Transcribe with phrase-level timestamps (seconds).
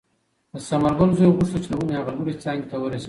[0.51, 2.99] د ثمرګل زوی غوښتل چې د ونې هغې لوړې څانګې ته ورسېږي.